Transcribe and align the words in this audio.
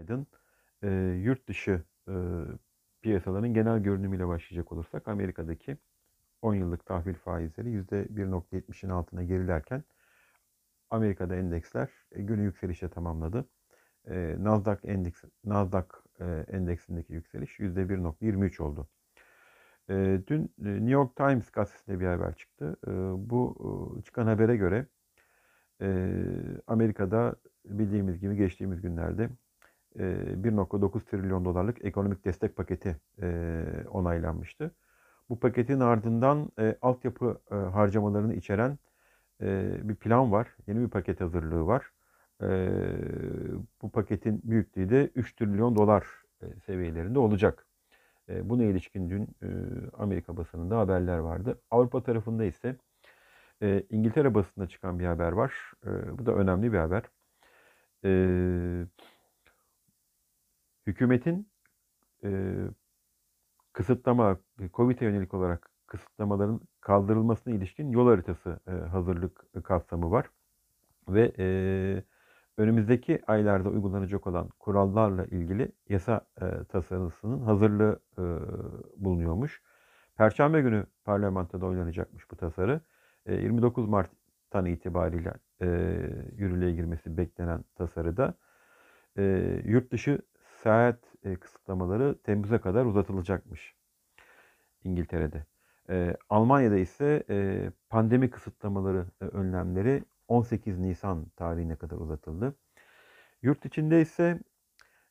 Aydın. 0.00 0.26
Eee, 0.82 0.90
yurt 1.24 1.48
dışı, 1.48 1.82
ııı, 2.08 2.58
piyasaların 3.02 3.54
genel 3.54 3.78
görünümüyle 3.78 4.28
başlayacak 4.28 4.72
olursak 4.72 5.08
Amerika'daki 5.08 5.78
10 6.42 6.54
yıllık 6.54 6.86
tahvil 6.86 7.14
faizleri 7.14 7.70
%1.70'in 7.70 8.88
altına 8.90 9.22
gerilerken 9.24 9.84
Amerika'da 10.90 11.36
endeksler 11.36 11.88
e, 12.12 12.22
günü 12.22 12.42
yükselişle 12.42 12.88
tamamladı. 12.90 13.48
Eee, 14.10 14.36
Nasdaq 14.44 14.78
endeks 14.84 15.24
Nasdaq 15.44 15.86
eee, 16.20 16.44
endeksindeki 16.48 17.12
yükseliş 17.12 17.60
%1.23 17.60 18.60
oldu. 18.60 18.88
Eee, 19.90 20.26
dün 20.26 20.42
e, 20.64 20.68
New 20.74 20.90
York 20.90 21.16
Times 21.16 21.50
gazetesinde 21.50 22.00
bir 22.00 22.06
haber 22.06 22.34
çıktı. 22.36 22.76
Eee, 22.86 22.92
bu 23.18 24.02
çıkan 24.04 24.26
habere 24.26 24.56
göre 24.56 24.86
eee, 25.80 26.26
Amerika'da 26.66 27.36
bildiğimiz 27.66 28.20
gibi 28.20 28.36
geçtiğimiz 28.36 28.82
günlerde 28.82 29.30
1.9 29.96 31.04
trilyon 31.04 31.44
dolarlık 31.44 31.84
ekonomik 31.84 32.24
destek 32.24 32.56
paketi 32.56 32.96
onaylanmıştı. 33.90 34.70
Bu 35.28 35.40
paketin 35.40 35.80
ardından 35.80 36.48
altyapı 36.82 37.40
harcamalarını 37.50 38.34
içeren 38.34 38.78
bir 39.88 39.94
plan 39.94 40.32
var. 40.32 40.48
Yeni 40.66 40.80
bir 40.80 40.88
paket 40.88 41.20
hazırlığı 41.20 41.66
var. 41.66 41.92
Bu 43.82 43.90
paketin 43.92 44.40
büyüklüğü 44.44 44.90
de 44.90 45.10
3 45.14 45.32
trilyon 45.32 45.76
dolar 45.76 46.06
seviyelerinde 46.66 47.18
olacak. 47.18 47.66
Buna 48.42 48.64
ilişkin 48.64 49.10
dün 49.10 49.28
Amerika 49.98 50.36
basınında 50.36 50.78
haberler 50.78 51.18
vardı. 51.18 51.60
Avrupa 51.70 52.02
tarafında 52.02 52.44
ise 52.44 52.76
İngiltere 53.90 54.34
basında 54.34 54.66
çıkan 54.66 54.98
bir 54.98 55.06
haber 55.06 55.32
var. 55.32 55.72
Bu 56.18 56.26
da 56.26 56.34
önemli 56.34 56.72
bir 56.72 56.78
haber. 56.78 57.02
E, 60.86 60.90
hükümetin 60.90 61.48
e, 62.24 62.54
kısıtlama, 63.72 64.38
COVID'e 64.72 65.04
yönelik 65.04 65.34
olarak 65.34 65.70
kısıtlamaların 65.86 66.60
kaldırılmasına 66.80 67.54
ilişkin 67.54 67.88
yol 67.88 68.08
haritası 68.08 68.60
e, 68.68 68.70
hazırlık 68.70 69.64
kapsamı 69.64 70.10
var. 70.10 70.30
Ve 71.08 71.32
e, 71.38 71.46
önümüzdeki 72.58 73.22
aylarda 73.26 73.68
uygulanacak 73.68 74.26
olan 74.26 74.48
kurallarla 74.58 75.24
ilgili 75.24 75.72
yasa 75.88 76.26
e, 76.40 76.64
tasarısının 76.68 77.40
hazırlığı 77.40 78.00
e, 78.18 78.22
bulunuyormuş. 78.96 79.62
Perşembe 80.16 80.60
günü 80.60 80.86
parlamentoda 81.04 81.66
oylanacakmış 81.66 82.30
bu 82.30 82.36
tasarı. 82.36 82.80
E, 83.26 83.34
29 83.34 83.88
Mart'tan 83.88 84.66
itibariyle 84.66 85.34
e, 85.60 85.66
yürürlüğe 86.36 86.72
girmesi 86.72 87.16
beklenen 87.16 87.64
tasarıda 87.74 88.34
e, 89.18 89.22
yurt 89.64 89.92
dışı 89.92 90.18
seyahat 90.64 90.98
e, 91.24 91.36
kısıtlamaları 91.36 92.18
Temmuz'a 92.22 92.60
kadar 92.60 92.84
uzatılacakmış 92.84 93.74
İngiltere'de. 94.84 95.46
E, 95.90 96.16
Almanya'da 96.30 96.76
ise 96.76 97.24
e, 97.30 97.70
pandemi 97.88 98.30
kısıtlamaları 98.30 99.06
e, 99.20 99.24
önlemleri 99.24 100.04
18 100.28 100.78
Nisan 100.78 101.26
tarihine 101.36 101.76
kadar 101.76 101.96
uzatıldı. 101.96 102.54
Yurt 103.42 103.64
içinde 103.64 104.00
ise 104.00 104.40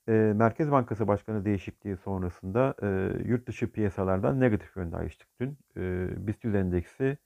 e, 0.07 0.11
Merkez 0.11 0.71
Bankası 0.71 1.07
Başkanı 1.07 1.45
değişikliği 1.45 1.97
sonrasında 1.97 2.75
e, 2.81 2.87
yurt 3.25 3.47
dışı 3.47 3.71
piyasalardan 3.71 4.39
negatif 4.39 4.77
yönde 4.77 4.97
ayrıştık 4.97 5.27
dün. 5.39 5.57
E, 5.77 6.27
BIST 6.27 6.43
100 6.43 6.55
endeksi 6.55 7.17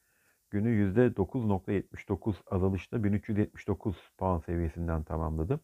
günü 0.50 0.70
%9.79 0.70 2.36
azalışla 2.52 3.04
1379 3.04 4.12
puan 4.18 4.40
seviyesinden 4.40 5.04
tamamladı. 5.04 5.60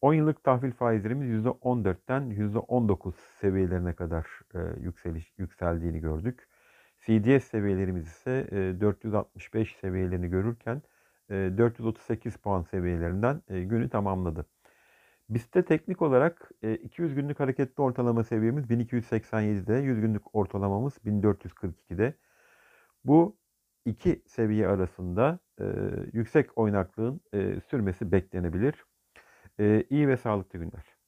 10 0.00 0.14
yıllık 0.14 0.44
tahvil 0.44 0.72
faizlerimiz 0.72 1.28
%14'ten 1.46 2.30
%19 2.30 3.12
seviyelerine 3.40 3.94
kadar 3.94 4.26
e, 4.54 4.58
yükseliş 4.80 5.32
yükseldiğini 5.38 6.00
gördük. 6.00 6.48
CDS 7.06 7.44
seviyelerimiz 7.44 8.06
ise 8.06 8.48
e, 8.52 8.80
465 8.80 9.76
seviyelerini 9.76 10.28
görürken 10.28 10.82
e, 11.30 11.34
438 11.34 12.36
puan 12.36 12.62
seviyelerinden 12.62 13.42
e, 13.48 13.62
günü 13.62 13.88
tamamladı. 13.90 14.46
BIST'te 15.30 15.64
teknik 15.64 16.02
olarak 16.02 16.50
e, 16.62 16.74
200 16.74 17.14
günlük 17.14 17.40
hareketli 17.40 17.82
ortalama 17.82 18.24
seviyemiz 18.24 18.64
1287'de, 18.70 19.74
100 19.74 20.00
günlük 20.00 20.34
ortalamamız 20.34 20.98
1442'de. 21.04 22.14
Bu 23.04 23.36
iki 23.84 24.22
seviye 24.26 24.68
arasında 24.68 25.38
e, 25.60 25.64
yüksek 26.12 26.58
oynaklığın 26.58 27.20
e, 27.32 27.60
sürmesi 27.60 28.12
beklenebilir. 28.12 28.84
E, 29.60 29.84
iyi 29.90 30.08
ve 30.08 30.16
sağlıklı 30.16 30.58
günler. 30.58 30.95